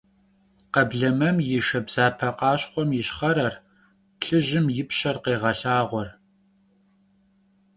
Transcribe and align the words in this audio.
Kheblemem 0.73 1.37
yi 1.47 1.59
şşabzepe 1.65 2.29
khaşxhuem 2.39 2.89
yişxherer, 2.97 3.53
plhıjım 4.19 4.65
yipşer 4.75 5.17
khêğelhağue. 5.23 6.05